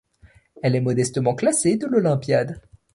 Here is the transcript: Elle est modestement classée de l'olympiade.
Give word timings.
Elle 0.63 0.75
est 0.75 0.79
modestement 0.81 1.35
classée 1.35 1.77
de 1.77 1.85
l'olympiade. 1.85 2.59